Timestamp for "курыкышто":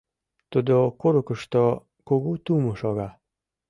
0.99-1.63